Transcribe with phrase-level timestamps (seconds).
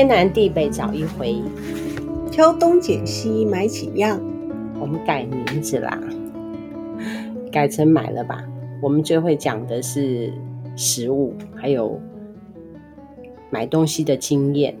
[0.00, 1.42] 天南地北找一回，
[2.32, 4.18] 挑东拣西买几样。
[4.80, 6.00] 我们改名字啦，
[7.52, 8.42] 改成买了吧。
[8.82, 10.32] 我们最会讲的是
[10.74, 12.00] 食物，还有
[13.50, 14.74] 买东西的经验，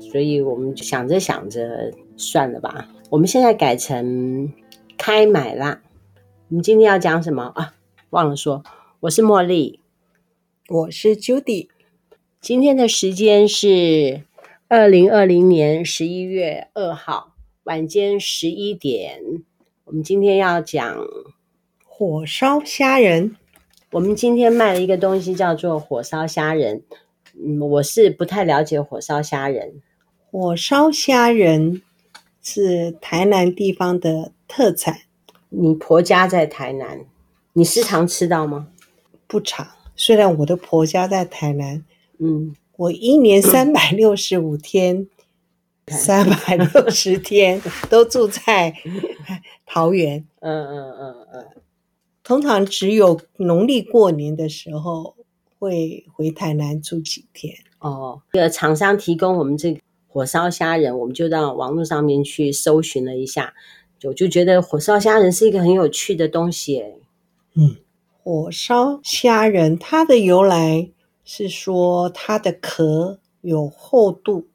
[0.00, 2.88] 所以我们想着想着算了吧。
[3.10, 4.50] 我们现在改成
[4.96, 5.82] 开买啦。
[6.48, 7.74] 我们今天要讲什么啊？
[8.08, 8.64] 忘了说，
[9.00, 9.80] 我是茉莉，
[10.70, 11.68] 我是 Judy。
[12.40, 14.22] 今天的时间是
[14.74, 19.20] 二零二零年十一月二号晚间十一点。
[19.84, 20.96] 我们今天要讲
[21.84, 23.36] 火烧虾仁。
[23.90, 26.82] 我们今天卖了一个东西，叫做火烧虾仁。
[27.34, 29.82] 嗯，我是不太了解火烧虾仁。
[30.30, 31.82] 火烧虾仁
[32.40, 35.00] 是台南地方的特产。
[35.50, 37.04] 你婆家在台南，
[37.52, 38.68] 你时常吃到吗？
[39.26, 39.68] 不常。
[39.94, 41.84] 虽然我的婆家在台南，
[42.18, 45.06] 嗯，我一年三百六十五天，
[45.86, 48.74] 三百六十天 都住在
[49.64, 50.26] 桃园。
[50.40, 51.46] 嗯嗯嗯嗯。
[52.24, 55.14] 通常只有农历过年的时候
[55.60, 57.54] 会回台南住几天。
[57.78, 63.54] 哦，这个厂商提供我们这个火烧虾仁，我们就到网络上面去搜寻了一下，
[63.96, 66.82] 就就觉得火烧虾仁是一个很有趣的东西。
[67.54, 67.76] 嗯，
[68.24, 70.90] 火烧虾仁它的由来
[71.24, 74.48] 是说它的壳有厚度，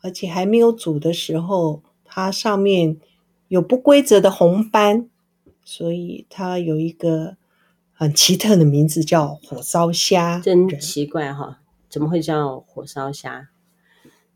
[0.00, 2.98] 而且还没有煮的时候，它上面
[3.48, 5.08] 有不规则的红斑。
[5.64, 7.36] 所以它有一个
[7.92, 10.40] 很奇特的名字，叫火烧虾。
[10.40, 13.48] 真奇怪哈，怎么会叫火烧虾？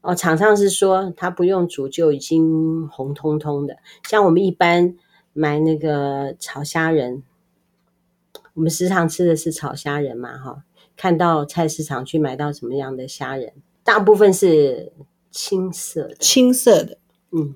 [0.03, 4.95] 哦，厂商是说它不用煮就已经红彤彤的，像我们一般
[5.33, 7.25] 买那个炒虾仁，
[8.55, 10.62] 我们时常吃的是炒虾仁嘛哈。
[10.97, 13.53] 看到菜市场去买到什么样的虾仁，
[13.84, 14.93] 大部分是
[15.31, 16.99] 青色的，青色的，
[17.31, 17.55] 嗯，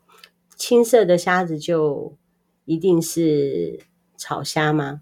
[0.57, 2.15] 青色的虾子就。
[2.67, 3.81] 一定是
[4.17, 5.01] 炒虾吗？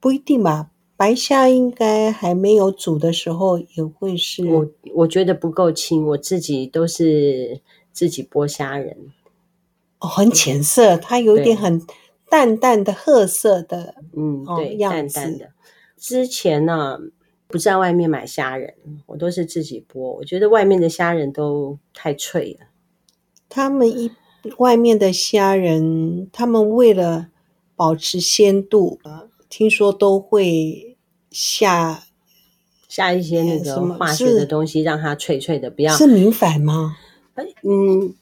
[0.00, 4.48] 不一定吧，白虾应该还没有煮的时候也会是。
[4.48, 7.60] 我我觉得不够青，我自己都是
[7.92, 8.96] 自己剥虾仁。
[9.98, 11.84] 哦，很浅色，它有一点很
[12.30, 15.51] 淡淡的褐色的，嗯，对，淡淡的。
[16.02, 16.98] 之前呢，
[17.46, 18.74] 不在外面买虾仁，
[19.06, 20.00] 我都是自己剥。
[20.16, 22.66] 我觉得外面的虾仁都太脆了。
[23.48, 24.10] 他们一。
[24.58, 27.28] 外面的虾仁，他们为了
[27.76, 28.98] 保持鲜度，
[29.48, 30.96] 听说都会
[31.30, 32.02] 下
[32.88, 36.96] 下一些那个化学的东西，让它脆脆的，不要是明矾吗？
[37.62, 38.12] 嗯，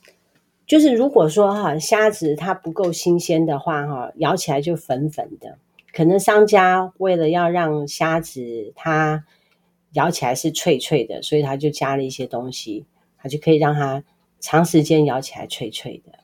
[0.66, 5.56] 就是如果说哈虾子它不够新鲜的话哈，咬起来就粉粉的，
[5.92, 9.24] 可能商家为了要让虾子它
[9.92, 12.86] 咬起来是脆脆的，所以他就加了一些东西，
[13.18, 14.02] 它就可以让它。
[14.42, 16.18] 长时间咬起来脆脆的。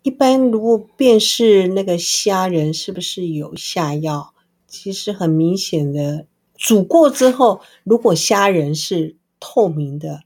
[0.00, 4.32] 一般如果辨识那个虾仁是不是有下药，
[4.66, 10.22] 其实很明显的，煮过之后，如果虾仁是透明的，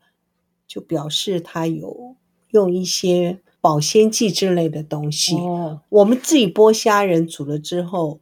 [0.68, 2.14] 就表示它有
[2.52, 5.34] 用一些保鲜剂之类的东西。
[5.38, 8.20] 哦，我们自己剥虾仁煮了之后，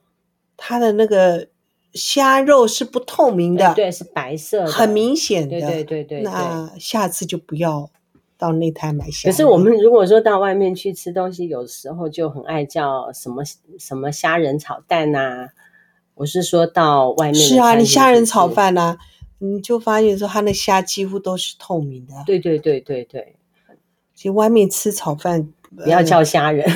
[0.57, 1.49] 它的那个
[1.95, 5.61] 虾肉是不透明的，对，是白色的，很明显的。
[5.61, 7.91] 对对对对，那下次就不要。
[8.39, 13.43] 到那摊买虾，可是我们如果说到外面去吃东西，有时候就很爱叫什么
[13.79, 15.49] 什么虾仁炒蛋呐、啊。
[16.13, 18.99] 我是说到外面是啊，你虾仁炒饭呐、啊，
[19.39, 22.13] 你就发现说它那虾几乎都是透明的。
[22.27, 23.37] 对对对对对，
[24.15, 26.71] 其实外面吃炒饭不要叫虾仁，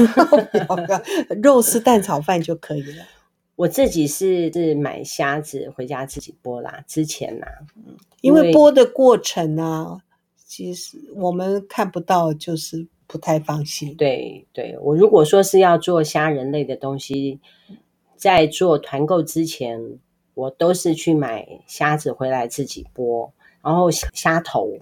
[1.44, 3.04] 肉丝蛋炒饭就可以了。
[3.60, 7.46] 我自己是是买虾子回家自己剥啦，之前呐，
[8.22, 9.98] 因为剥的过程啊。
[10.46, 13.94] 其实我们看不到，就是不太放心。
[13.96, 17.38] 对对，我如果说是要做虾仁类的东西，
[18.16, 19.98] 在做团购之前，
[20.32, 23.30] 我都是去买虾子回来自己剥，
[23.62, 24.78] 然后虾头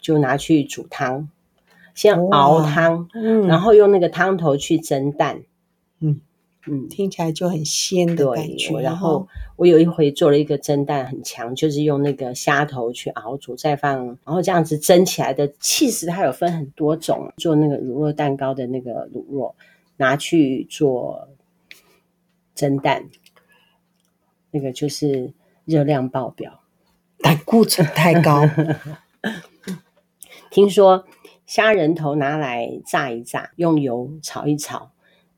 [0.00, 1.28] 就拿去煮汤，
[1.92, 5.42] 先熬汤，嗯，然后用那个汤头去蒸蛋，
[5.98, 6.20] 嗯。
[6.68, 8.78] 嗯，听起来就很鲜的感觉。
[8.78, 9.26] 然后
[9.56, 17.32] 我有一回做了一个蒸蛋很强，就是用那个虾头去熬煮，再放，然后这样子蒸起来的其实，它有分很多种。
[17.36, 19.54] 做那个乳酪蛋糕的那个乳酪，
[19.96, 21.28] 拿去做
[22.54, 23.08] 蒸蛋，
[24.52, 25.32] 那个就是
[25.64, 26.60] 热量爆表，
[27.18, 28.48] 胆固醇太高。
[30.52, 31.06] 听说
[31.44, 34.92] 虾仁头拿来炸一炸，用油炒一炒，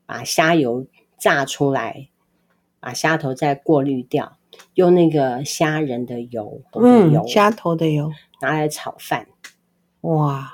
[0.05, 0.85] 把虾油。
[1.25, 2.09] 炸出来，
[2.79, 4.37] 把虾头再过滤掉，
[4.75, 8.11] 用那个虾仁的油，嗯，虾头的油
[8.41, 9.27] 拿来炒饭，
[10.01, 10.53] 哇，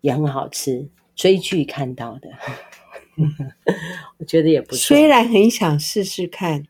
[0.00, 0.88] 也很好吃。
[1.14, 2.30] 追剧看到的，
[4.18, 4.78] 我觉得也不错。
[4.78, 6.64] 虽然很想试试看，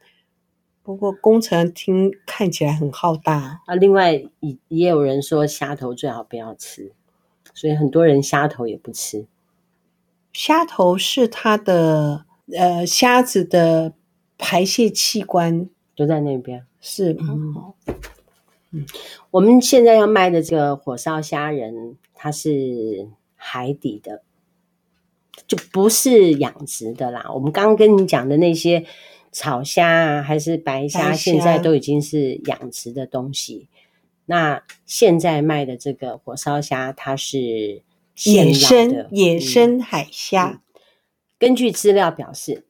[0.82, 3.75] 不过工程听看起来很浩大啊。
[3.76, 6.93] 另外，也也有人说虾头最好不要吃，
[7.55, 9.26] 所以很多人虾头也不吃。
[10.35, 12.26] 虾头是它的
[12.56, 13.93] 呃虾子的
[14.37, 17.12] 排泄器官都在那边，是？
[17.21, 17.55] 嗯，
[18.71, 18.87] 嗯，
[19.31, 24.23] 我们现在要卖的这个火烧虾仁，它是海底的。
[25.47, 27.31] 就不是养殖的啦。
[27.33, 28.85] 我们刚刚跟你讲的那些
[29.31, 33.69] 草虾啊，还是白虾，白虾现在都已经是养殖的东西。
[34.27, 37.83] 那现在卖的这个火烧虾，它是
[38.25, 40.61] 野生野生海虾。
[41.38, 41.40] 嗯。
[41.40, 42.64] 根据资料表示，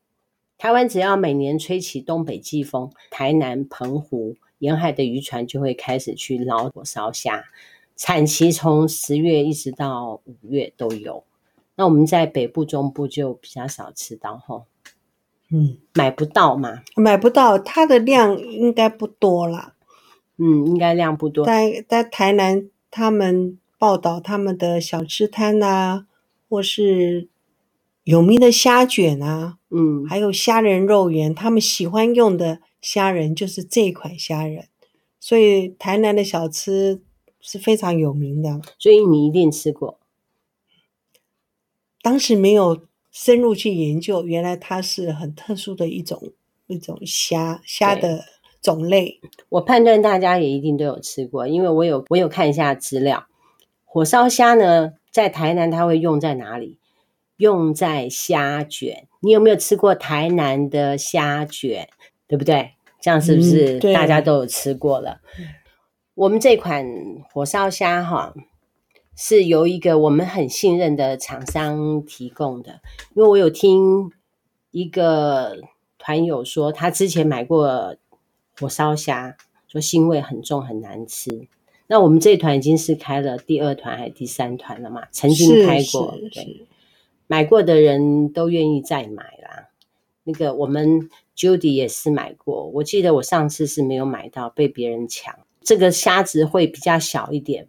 [0.59, 7.45] 台湾只要每年吹起东北季风，台南、澎湖沿海的渔船就会开始去捞火烧虾，
[7.97, 11.25] 产期从十月一直到五月都有。
[11.77, 14.67] 那我们在北部、中部就比较少吃到吼，
[15.53, 19.75] 嗯，买不到嘛，买不到，它的量应该不多啦，
[20.39, 21.47] 嗯，应该量不多。
[21.47, 26.07] 在在台南，他们报道他们的小吃摊啊，
[26.49, 27.29] 或是
[28.09, 34.67] 有名的虾卷啊，嗯，还有虾仁肉圆，他们喜欢用的虾仁就是这款虾仁，
[35.21, 37.03] 所以台南的小吃
[37.39, 40.01] 是非常有名的，所以你一定吃过。
[42.01, 46.33] 当时没有深入去研究，原来它是很特殊的一种
[46.67, 48.25] 一种虾虾的
[48.63, 49.21] 种类。
[49.51, 53.27] 我判断大家也一定都有吃过，因为我有我有看一下资料。
[53.85, 56.79] 火烧虾呢，在台南它会用在哪里？
[57.39, 59.09] 用在虾卷。
[59.21, 61.89] 你有没有吃过台南的虾卷？
[62.29, 62.73] 对不对？
[63.01, 65.23] 这样是不是大家都有吃过了？
[65.39, 65.47] 嗯、
[66.15, 66.87] 我们这款
[67.33, 68.35] 火烧虾哈。
[69.21, 72.81] 是由一个我们很信任的厂商提供的，
[73.17, 74.13] 因为我有听
[74.71, 75.57] 一个
[75.99, 77.97] 团友说，他之前买过
[78.57, 79.37] 火烧虾，
[79.67, 81.49] 说腥味很重，很难吃。
[81.89, 85.03] 那我们这团已经是开了第二团还是第三团了嘛？
[85.11, 86.68] 曾经开过，对，
[87.29, 89.69] 买过的人都愿意再买啦。
[90.25, 95.39] 那个我们 Judy 也是买过，我记得我上次是没有买到，被别人抢。
[95.63, 97.69] 这个虾子会比较小一点。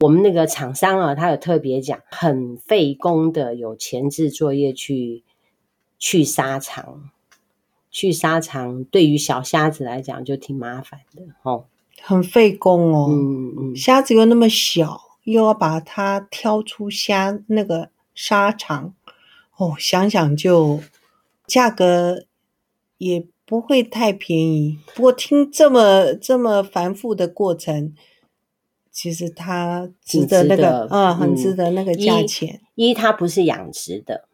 [0.00, 5.24] 我们那个厂商啊，他有特别讲，很费工的，有前置作业去
[5.98, 7.10] 去沙场，
[7.90, 11.64] 去沙场，对于小虾子来讲就挺麻烦的哦，
[12.00, 13.08] 很费工哦。
[13.10, 17.90] 嗯嗯，虾子又那么小，又要把它挑出虾那个
[18.20, 18.94] 沙场，
[19.56, 20.80] 哦，想想就
[21.46, 22.24] 价格
[22.96, 24.80] 也不会太便宜。
[24.96, 27.94] 不过听这么这么繁复的过程。
[28.90, 32.60] 其实它值得那个，嗯，嗯，很值得那个价钱。
[32.74, 34.26] 一，它不是养殖的，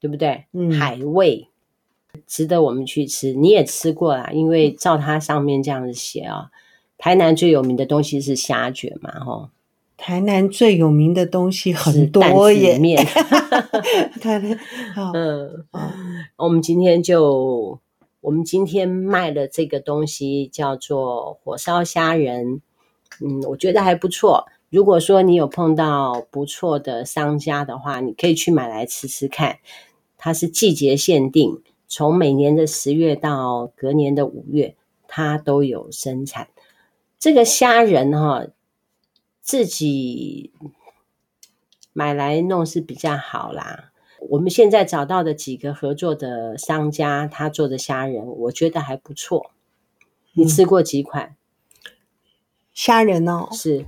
[0.00, 0.46] 对不对？
[0.52, 1.46] 嗯，海味
[2.26, 3.32] 值得我们去吃。
[3.32, 6.50] 你也吃过啦，因为照它上面这样子写啊，
[6.98, 9.50] 台南最有名的东西是虾卷嘛，吼。
[10.04, 13.06] 台南最有名的东西很多耶，面。
[14.20, 14.58] 台南，
[15.14, 15.64] 嗯，
[16.34, 17.78] 我们今天就，
[18.20, 22.60] 我们今天卖的这个东西叫做火烧虾仁。
[23.20, 24.48] 嗯，我觉得还不错。
[24.70, 29.58] 如果说你有碰到不错的商家的话，你可以去买来吃吃看。
[30.18, 34.74] 它是季节限定，从每年的十月到隔年的五月，
[35.06, 36.48] 它都有生产。
[37.20, 38.46] 这个虾仁哈，
[39.42, 40.52] 自己
[41.92, 43.92] 买来弄是比较好啦。
[44.30, 49.50] 我们现在找到的几个合作的商家，他做的虾仁，我觉得还不错。
[50.32, 51.26] 你吃过几款？
[51.26, 51.36] 嗯
[52.72, 53.84] 虾仁哦，是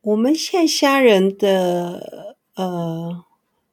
[0.00, 3.24] 我们现在虾仁的呃，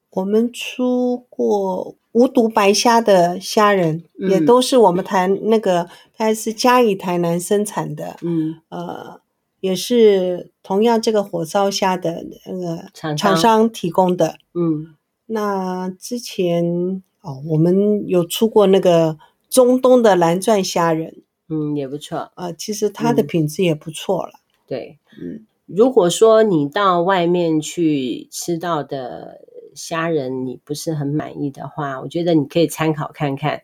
[0.10, 9.22] 我们出过无毒白虾的虾仁，嗯，也都是我们台那个，它是嘉义台南生产的，嗯，呃，
[9.64, 14.94] 也是同样这个火烧虾的那个厂商提供的，嗯，
[15.28, 19.18] 那之前哦，我们有出过那个
[19.50, 21.16] 中东的蓝钻虾仁。
[21.48, 22.54] 嗯，也不错啊、呃。
[22.54, 24.68] 其实它的品质也不错了、嗯。
[24.68, 33.62] 对，嗯，如果说你到外面去吃到的虾仁你不是很满意的话，我觉得你可以参考看看，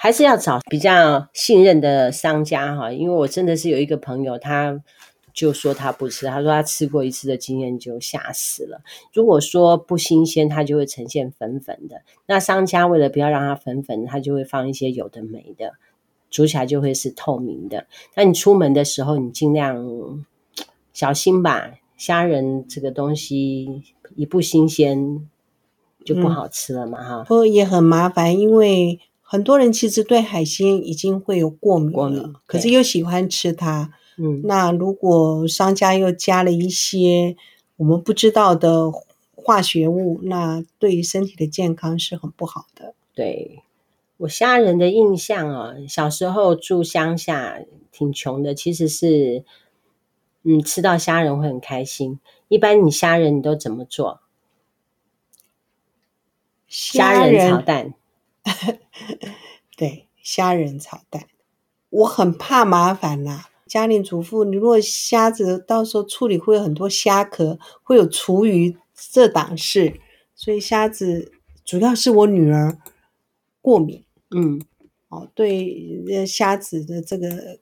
[0.00, 2.92] 还是要找比较信任的商家哈。
[2.92, 4.80] 因为我真的是有一个朋友，他
[5.32, 8.80] 就说他不吃，他说他吃过一次的经验就吓死了。
[9.12, 12.02] 如果说不新鲜，它就会呈现粉粉的。
[12.26, 15.74] 那商家为了不要让它粉粉，他就会放一些有的没的。
[16.30, 17.86] 煮起来就会是透明的。
[18.14, 20.24] 那你出门的时候，你尽量
[20.92, 21.72] 小心吧。
[21.96, 23.82] 虾仁这个东西
[24.14, 25.28] 一不新鲜
[26.04, 27.48] 就不好吃了嘛，哈、嗯。
[27.50, 33.92] 也很麻烦，因为很多人其实对海鲜已经会有过敏了，过敏，可是又喜欢吃它。
[34.16, 37.36] 嗯，那如果商家又加了一些
[37.76, 38.90] 我们不知道的
[39.34, 42.94] 化学物，那对于身体的健康是很不好的。
[43.14, 43.62] 对，
[44.16, 47.60] 我虾仁的印象啊，小时候住乡下，
[47.92, 49.44] 挺穷的，其实是。
[50.44, 52.20] 嗯，吃到虾仁会很开心。
[52.46, 54.20] 一般你虾仁你都怎么做？
[56.68, 57.92] 虾仁炒蛋。
[59.76, 61.26] 对，虾仁炒蛋。
[61.90, 70.00] 我很怕麻烦呐、啊，家庭主妇，你如果虾子到时候处理会有很多虾壳，会有厨余这档事，
[70.34, 71.32] 所以虾子
[71.64, 72.78] 主要是我女儿
[73.60, 74.04] 过敏。
[74.30, 74.60] 嗯，
[75.08, 77.58] 哦，对，虾子的这个。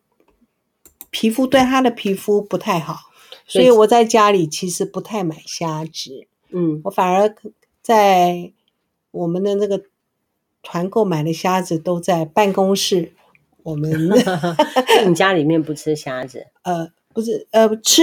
[1.09, 3.11] 皮肤对他的皮肤不太好，
[3.47, 6.27] 所以我在家里其实不太买虾子。
[6.51, 7.35] 嗯，我反而
[7.81, 8.53] 在
[9.13, 9.83] 我们的那个
[10.67, 13.13] 团购买的虾子都在办公室。
[13.63, 13.89] 我们
[15.07, 16.49] 你家里面不吃虾子？
[16.63, 18.03] 呃，不是，呃，吃，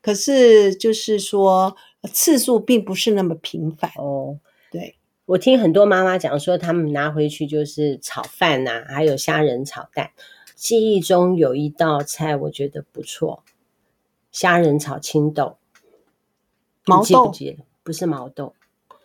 [0.00, 1.76] 可是就是说
[2.10, 3.90] 次数并不是那么频繁。
[3.96, 4.38] 哦，
[4.70, 4.96] 对，
[5.26, 10.12] 我听很多妈妈讲说，他们拿回去就是炒饭呐、啊，还有虾仁炒蛋。
[10.54, 13.44] 记忆中有一道菜，我觉得不错，
[14.32, 15.58] 虾仁炒青豆。
[16.86, 17.30] 毛豆？
[17.82, 18.54] 不是毛豆，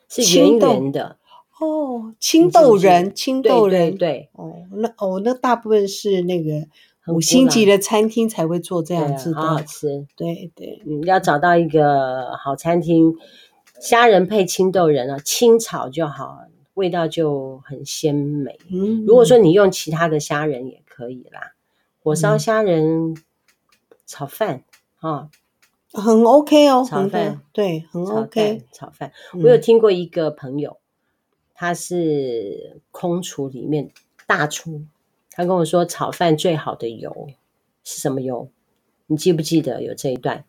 [0.07, 1.17] 是圆圆的。
[1.63, 4.29] 哦，青豆仁，青豆仁，对，对，对。
[4.33, 6.67] 哦，那哦，那大部分是那个
[7.07, 10.05] 五星级的餐厅才会做这样子的，好好吃。
[10.15, 13.15] 对对，嗯，要找到一个好餐厅，
[13.79, 16.39] 虾仁配青豆仁啊，清炒就好，
[16.75, 18.59] 味道就很鲜美。
[18.71, 20.83] 嗯，如果说你用其他的虾仁也。
[20.95, 21.53] 可以啦，
[22.03, 23.17] 火烧虾仁
[24.05, 24.63] 炒饭
[24.99, 25.27] 啊，
[25.91, 26.85] 很 OK 哦。
[26.87, 28.61] 炒饭对，很 OK。
[28.71, 30.77] 炒饭，我有听过一个朋友，
[31.53, 33.91] 他是空厨里面
[34.25, 34.85] 大厨，
[35.31, 37.29] 他跟我说炒饭最好的油
[37.83, 38.49] 是什么油？
[39.07, 40.45] 你记不记得有这一段？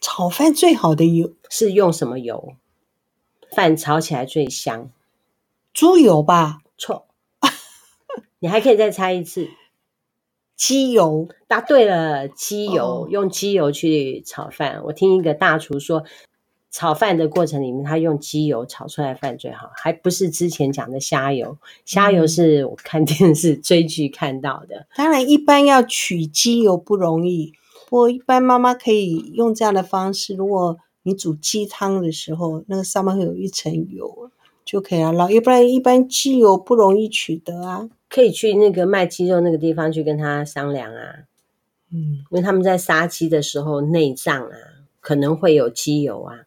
[0.00, 2.54] 炒饭最好的油是用什么油？
[3.50, 4.90] 饭炒起来最香？
[5.72, 6.62] 猪油吧？
[6.76, 7.06] 错。
[8.40, 9.48] 你还可以再猜一次，
[10.56, 11.28] 鸡油。
[11.46, 14.82] 答对了，鸡油，用鸡油去炒饭。
[14.86, 16.04] 我听一个大厨说，
[16.72, 21.58] 炒饭的过程里面，他用鸡油炒出来饭最好，还不是之前讲的虾油。
[21.84, 24.86] 虾油是我看电视追剧看到的。
[24.96, 27.52] 当然，一般要取鸡油不容易，
[27.88, 30.34] 不过一般妈妈可以用这样的方式。
[30.34, 34.30] 如果你煮鸡汤的时候，那个上面会有一层油
[34.64, 35.30] 就可以了。
[35.30, 37.90] 要不然一般鸡油不容易取得啊。
[38.08, 41.24] 可以去那个卖鸡肉那个地方去跟他商量啊，
[41.92, 44.56] 嗯，因为他们在杀鸡的时候内脏啊
[45.00, 46.40] 可能会有鸡油啊，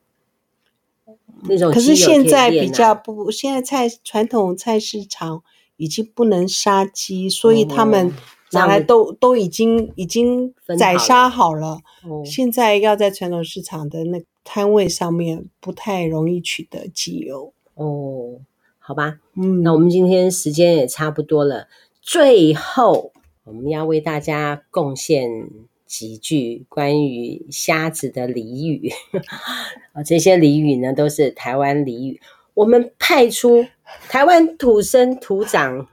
[1.48, 5.42] 那种可是现在比较不，现在菜传统菜市场
[5.78, 8.14] 已经不能杀鸡，所以他们
[8.52, 11.80] 拿来都都已经已经宰杀好了。
[12.08, 18.40] 哦，现在要在传统市场的那摊位上面不太容易取得鸡油哦。
[18.78, 21.68] 好吧，嗯，那我们今天时间也差不多了，
[22.02, 23.12] 最后
[23.44, 25.50] 我们要为大家贡献
[25.86, 28.92] 几句关于虾子的俚语
[29.94, 32.20] 啊，这些俚语呢都是台湾俚语，
[32.54, 33.66] 我们派出
[34.10, 35.88] 台湾土生土长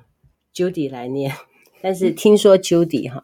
[0.54, 1.32] Judy 来念，
[1.80, 3.22] 但是听说 Judy 哈，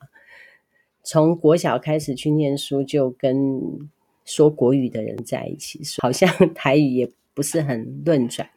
[1.02, 3.88] 从国小开始去念书就跟
[4.24, 8.50] 说国语的人在一起，好像 台语也不是很轮转。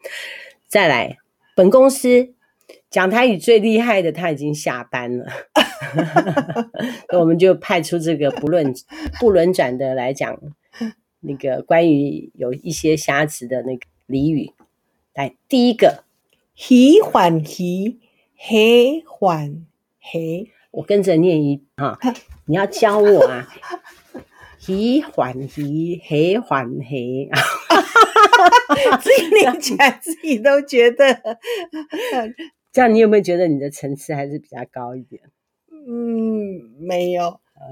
[0.67, 1.17] 再来，
[1.55, 2.33] 本公司
[2.91, 5.25] 讲台语最厉害的他已经下班了，
[7.09, 8.73] 那我们就派出这个不论
[9.17, 10.37] 不轮转的来讲
[11.21, 14.51] 那个关于有一些瑕疵的那个俚语。
[15.13, 16.03] 来，第一个，
[16.53, 17.99] 喜欢喜，
[18.35, 19.65] 黑欢
[19.99, 21.97] 黑，我跟着念一哈，
[22.45, 23.47] 你要教我啊，
[24.59, 27.29] 喜欢喜，黑欢黑。
[29.01, 31.37] 自己念起来，自己都觉得
[32.71, 32.93] 这样。
[32.93, 35.21] 你有没有觉得你的层次还是比较高一点？
[35.87, 37.39] 嗯，没有。
[37.61, 37.69] 呃，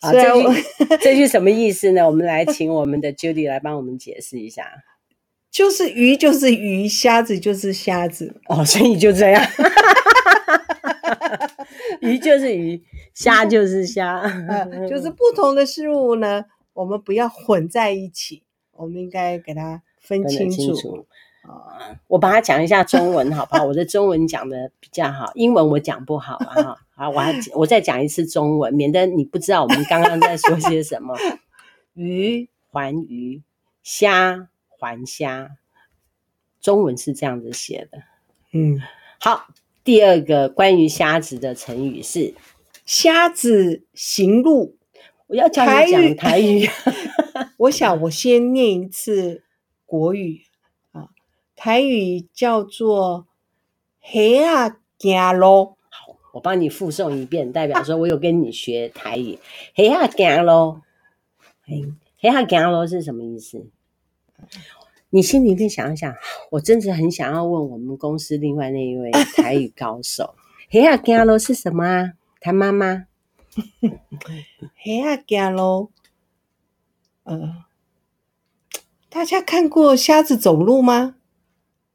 [0.00, 0.28] 好，这句
[1.00, 2.06] 这句什么意思呢？
[2.06, 4.70] 我们来请我们的 Judy 来帮我们解释一下。
[5.50, 8.40] 就是鱼就是鱼，虾子就是虾子。
[8.48, 9.42] 哦，所以就这样。
[12.00, 12.82] 鱼就是鱼，
[13.14, 14.20] 虾就是虾。
[14.20, 16.44] 呃，就是不同的事物呢，
[16.74, 18.42] 我们不要混在一起。
[18.72, 21.06] 我们应该给它分清楚，
[22.06, 23.64] 我帮他讲一下中文，好不好？
[23.66, 26.54] 我的中文讲的比较好，英文我讲不好啊。
[26.62, 31.16] 哈，好，我还我再讲一次中文，免得你不知道我们刚刚在说些什么。
[31.94, 33.42] 鱼还鱼，
[33.82, 35.50] 虾还虾，
[36.60, 37.98] 中文是这样子写的。
[38.52, 38.80] 嗯，
[39.18, 39.48] 好，
[39.82, 42.34] 第二个关于虾子的成语是
[42.86, 44.76] “虾子行路”。
[45.28, 46.14] 我要教你讲台语。
[46.14, 46.68] 台语
[47.58, 49.42] 我想我先念一次
[49.84, 50.42] 国语。
[51.60, 53.26] 台语叫做
[54.00, 59.40] “虾仔行路”，好，我帮你复诵一遍，代表说我有跟你学台语。
[59.74, 60.80] 虾仔行路，
[62.22, 63.66] 虾仔行路是什么意思？
[65.10, 66.14] 你心里面想一想，
[66.52, 70.36] 我真的很想要问我们公司另外那一位 台语高手，
[70.70, 72.12] 虾仔行路是什么啊？
[72.40, 73.06] 他妈妈，
[74.84, 75.90] 虾仔行路，
[77.24, 77.64] 呃，
[79.08, 81.16] 大家看过瞎子走路吗？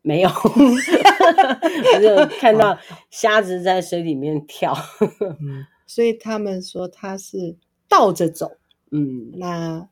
[0.05, 2.77] 没有，我就看到
[3.09, 7.55] 虾子在水里面跳，嗯，所以他们说它是
[7.87, 8.51] 倒着走，
[8.91, 9.87] 嗯，那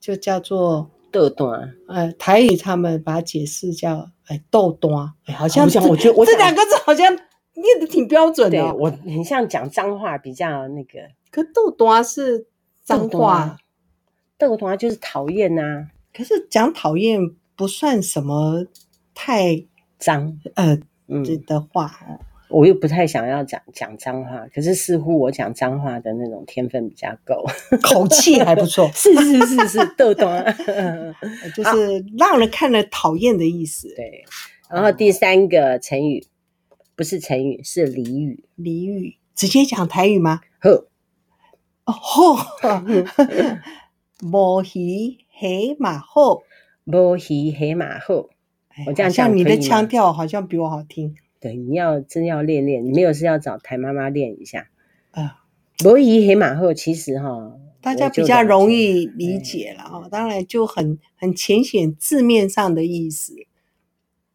[0.00, 7.14] 就叫做豆端，呃，台语他们把它解释叫哎豆端，哎，好像这我觉得我这两个字好像
[7.54, 10.98] 念的挺标准的，我很像讲脏话比较那个，
[11.30, 12.48] 可豆端是
[12.82, 13.56] 脏话，
[14.36, 17.20] 豆端就是讨厌呐，可是讲讨厌
[17.54, 18.66] 不算什么。
[19.16, 19.64] 太
[19.98, 21.90] 脏，呃，嗯，的话，
[22.50, 27.44] 我又不太想要讲讲脏话，可是似乎我讲脏话的那种天分比较够，
[27.82, 30.28] 口气还不错， 是是是是，豆豆，
[31.56, 33.88] 就是让人看了讨厌的意思。
[33.96, 34.24] 对，
[34.70, 36.24] 然后第三个成语
[36.94, 38.44] 不是成语，是俚语。
[38.58, 39.16] 俚语。
[39.34, 40.40] 直接讲台语吗？
[40.60, 40.86] 呵，
[41.84, 42.36] 哦吼，
[44.22, 46.42] 无鱼黑马后，
[46.84, 48.28] 无鱼黑马好。
[48.86, 51.14] 我这样讲，像你的腔调好像比我好听。
[51.40, 54.68] 对，你要真要练练，你没有事要找台妈妈练一下
[55.12, 55.44] 啊。
[55.84, 60.08] 罗伊黑马后其实哈，大家比较容易理解了啊。
[60.10, 63.34] 当然就很很浅显字面上的意思，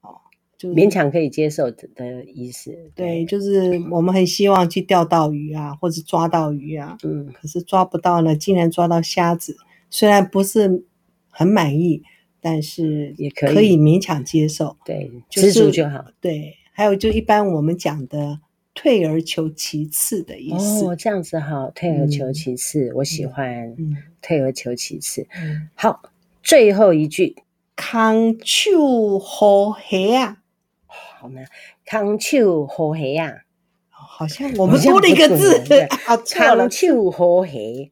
[0.01, 0.21] 哦，
[0.57, 2.91] 就勉强可以接受的的意思。
[2.95, 9.57] 对，就是我们很希望去钓到鱼啊，或者抓到鱼啊，嗯，可是抓不到呢，竟然抓到虾子，
[9.89, 10.85] 虽然不是
[11.29, 12.03] 很满意。
[12.41, 16.05] 但是也可以可以勉强接受，对，知足就好。
[16.19, 18.39] 对，还有就一般我们讲的
[18.73, 20.85] 退而求其次的意思。
[20.85, 23.75] 哦，这样子好，退而求其次，嗯、我喜欢。
[23.77, 25.27] 嗯，退而求其次。
[25.35, 26.01] 嗯，好，
[26.41, 27.35] 最后一句，
[27.75, 30.39] 康丘好黑啊，
[30.87, 31.45] 好难，
[31.85, 33.43] 康丘好黑啊，
[33.89, 37.91] 好像我们多了一个字，啊，康丘好黑。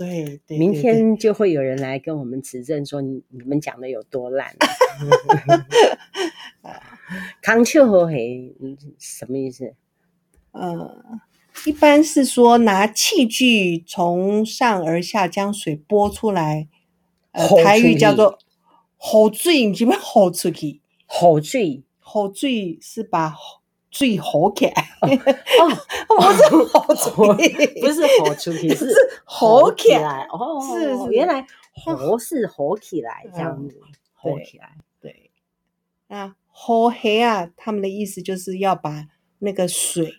[0.00, 4.56] 对，对，对，明天就会有人来跟我们指正说你你们讲的有多烂。
[7.42, 8.54] 康丘和黑，
[8.98, 9.74] 什么意思？
[10.52, 11.04] 呃，
[11.66, 16.68] 一般是说拿器具从上而下将水拨出来，
[17.32, 18.38] 呃，台语叫做
[18.96, 23.34] “好水”，你这边“好出去”，“好水”，“好水”是把。
[23.90, 24.70] 最好看
[25.02, 25.08] 哦，
[26.16, 30.60] 不是好出去，不 是好出去，是好起来哦。
[30.62, 31.44] 是原来
[31.84, 33.80] 好是好起来这样子，
[34.14, 34.76] 好起来。
[35.00, 35.30] 对，
[36.08, 39.06] 那好黑啊，他们的意思就是要把
[39.40, 40.14] 那个水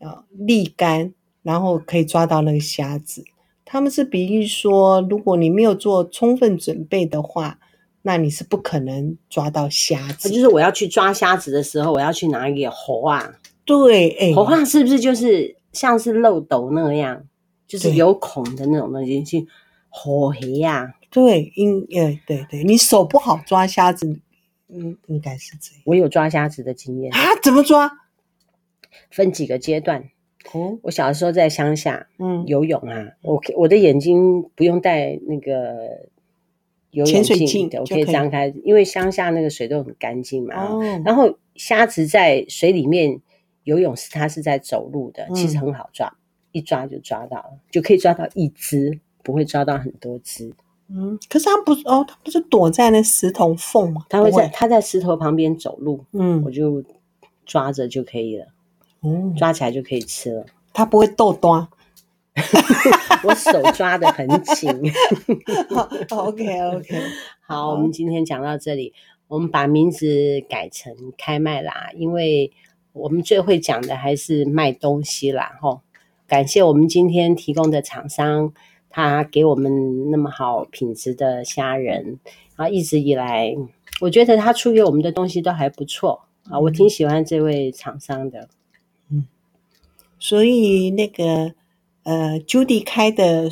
[0.00, 1.12] 啊沥干，
[1.42, 3.24] 然后可以抓到那个虾子。
[3.64, 7.58] 他们是比喻说，如果你没有做充分准备的话。
[8.06, 13.34] 那你是不可能抓到虾子，就是我要去抓虾子的时候，我要去拿一个壶啊。
[13.64, 17.24] 对，哎、欸，壶啊，是不是就是像是漏斗那样，
[17.66, 19.46] 就是有孔的那种东西去
[19.88, 20.94] 壶黑呀？
[21.08, 24.20] 对，应，呃，对对，你手不好抓虾子，
[24.68, 25.82] 嗯，应该是这样。
[25.86, 27.18] 我有抓虾子的经验啊？
[27.42, 27.90] 怎么抓？
[29.10, 30.10] 分几个阶段。
[30.52, 36.12] 哦，我小的时候在乡下，嗯，游泳啊，我我的眼睛不用戴那个。
[36.94, 40.54] 游泳镜，我可以张开，因为乡下那个水都很干净嘛。
[40.54, 40.80] 哦。
[41.04, 43.20] 然后虾子在水里面
[43.64, 46.16] 游泳是，它是在走路的，其实很好抓，嗯、
[46.52, 50.52] 一抓就抓到了，就可以抓到一只，不会抓到很多只。
[50.88, 54.06] 嗯，可是它不是哦，它不是躲在那石头缝吗？
[54.08, 56.84] 它会在它在石头旁边走路，嗯，我就
[57.44, 58.46] 抓着就可以了。
[59.02, 60.46] 嗯，抓起来就可以吃了。
[60.72, 61.66] 它不会逗端。
[63.24, 64.70] 我手抓的很紧。
[66.10, 67.02] OK OK，
[67.46, 68.92] 好，我们今天讲到这里，
[69.28, 72.52] 我们把名字改成开麦啦，因为
[72.92, 75.58] 我们最会讲的还是卖东西啦。
[75.60, 75.80] 吼，
[76.26, 78.52] 感谢我们今天提供的厂商，
[78.90, 82.18] 他给我们那么好品质的虾仁，
[82.56, 83.56] 啊一直以来
[84.00, 88.48] 我觉得他出给我们的东西都还不错啊，我挺喜欢这位厂商的。
[89.08, 89.26] 嗯，
[90.18, 91.54] 所以那个
[92.04, 93.50] 呃，Judy 开的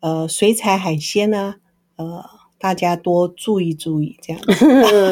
[0.00, 1.56] 呃水彩海鲜呢，
[1.96, 2.24] 呃，
[2.58, 4.42] 大家多注意注意这样。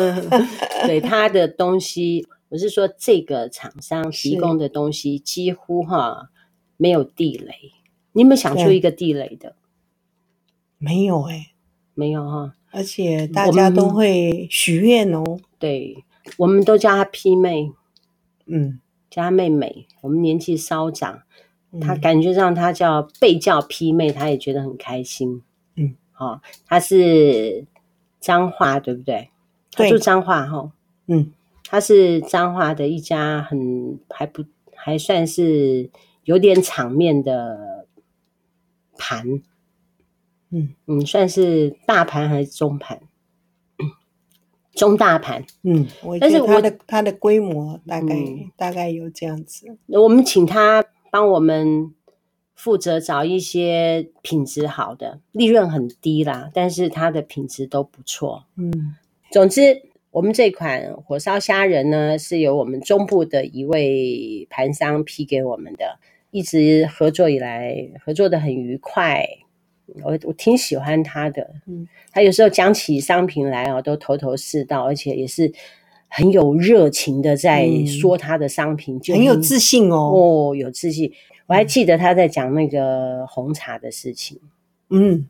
[0.86, 6.30] 对他的东西，我是说这个厂商提供的东西几乎哈
[6.76, 7.54] 没有地雷。
[8.12, 9.54] 你有没有想出一个地雷的？
[10.78, 11.50] 没有哎、欸，
[11.94, 12.54] 没有哈。
[12.70, 15.38] 而且大家都会许愿哦。
[15.58, 16.04] 对，
[16.36, 17.72] 我们都叫她 P 妹，
[18.46, 18.80] 嗯，
[19.10, 19.86] 叫她妹妹。
[20.02, 21.22] 我们年纪稍长，
[21.80, 25.42] 她感觉上他叫被叫 P 妹，他也觉得很开心。
[25.76, 27.66] 嗯，好，他是
[28.20, 29.30] 彰化，对不对？
[29.76, 30.72] 对，住彰化哈。
[31.06, 31.32] 嗯，
[31.64, 35.90] 他是彰化的一家很还不还算是
[36.24, 37.86] 有点场面的
[38.96, 39.42] 盘。
[40.50, 43.00] 嗯嗯，算是大盘还是中盘？
[44.72, 45.44] 中大盘。
[45.62, 45.86] 嗯，
[46.18, 49.76] 但是它的它的规模大概、嗯、大概有这样子。
[49.88, 51.92] 我们请他帮我们
[52.54, 58.44] 负责找一些品质好的，利润很低啦，但是它的品质都不错。
[58.56, 58.96] 嗯，
[59.30, 65.98] 总之，我们这款火烧虾仁呢，是由我们中部的一位盘商批给我们的，
[66.30, 69.24] 一直合作以来，合作得很愉快。
[70.02, 75.50] 我我挺喜欢他的，嗯，他有时候讲起商品来哦，都头头是道，而且也是
[76.08, 81.12] 很有热情的在说他的商品，嗯、就很，有自信哦，哦，有自信。
[81.46, 84.40] 我还记得他在讲那个红茶的事情，
[84.90, 85.28] 嗯，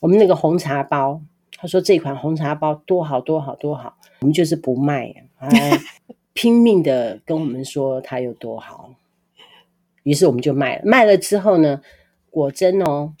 [0.00, 1.20] 我们那个红茶包，
[1.56, 5.48] 他说这款红茶包多好多好多好，我们就是不卖，啊，
[6.34, 8.90] 拼命的跟我们说它有多好，
[10.02, 11.80] 于是我们就卖了，卖了之后呢，
[12.30, 13.14] 果真哦。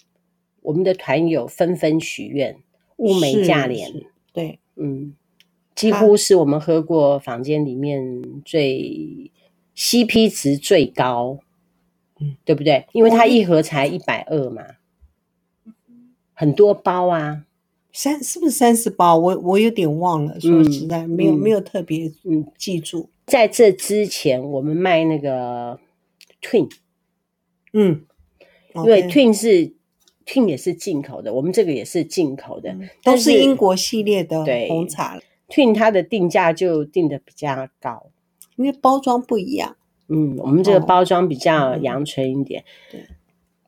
[0.62, 2.56] 我们的团友纷纷许愿，
[2.96, 3.92] 物美价廉，
[4.32, 5.14] 对，嗯，
[5.74, 9.30] 几乎是我们喝过房间里面最
[9.76, 11.38] CP 值最高，
[12.20, 12.86] 嗯，对不对？
[12.92, 14.62] 因为它一盒才一百二嘛，
[16.32, 17.44] 很多包啊，
[17.92, 19.16] 三是不是三十包？
[19.16, 23.08] 我我有点忘了，说实在、嗯、没有没有特别嗯记住。
[23.26, 25.80] 在这之前，我们卖那个
[26.42, 26.70] Twin，
[27.72, 28.04] 嗯，
[28.74, 29.74] 因为 Twin 是。
[30.26, 35.20] Twin 也是进口的，我们这个也是进口的，嗯、都是英国系列的红茶。
[35.48, 38.10] Twin 它的定价就定的比较高，
[38.56, 39.76] 因为包装不一样。
[40.08, 42.64] 嗯，我们这个包装比较阳春一点。
[42.90, 43.06] 对，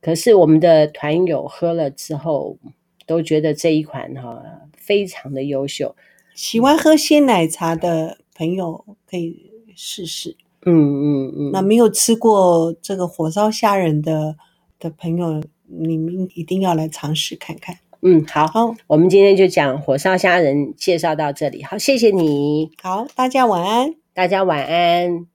[0.00, 2.58] 可是我们的团友喝了之后，
[3.06, 4.42] 都觉得这一款哈
[4.76, 5.94] 非常的优秀。
[6.34, 10.36] 喜欢喝鲜奶茶的朋友可以试试。
[10.64, 11.50] 嗯嗯嗯。
[11.52, 14.36] 那没有吃过这个火烧虾仁的
[14.78, 15.42] 的朋友。
[15.68, 17.76] 你们一定要来尝试看看。
[18.02, 21.62] 嗯，好，好，我们今天就讲火烧虾仁，介绍到这里。
[21.64, 22.70] 好，谢谢你。
[22.82, 23.94] 好，大家晚安。
[24.14, 25.26] 大家晚安。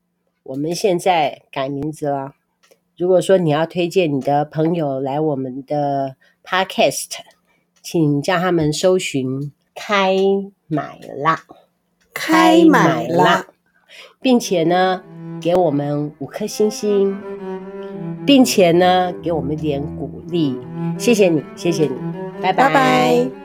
[0.44, 2.34] 我们现在改名字了。
[2.98, 7.08] 如果说你要推荐你的朋友来我们的 Podcast，
[7.82, 10.16] 请叫他们搜寻“开
[10.68, 11.44] 买啦”，
[12.14, 13.48] 开买啦，
[14.22, 15.04] 并且呢，
[15.42, 17.18] 给我们五颗星星。
[18.24, 20.56] 并且呢，给我们点鼓励，
[20.96, 21.96] 谢谢你，谢谢你，
[22.42, 23.41] 拜拜。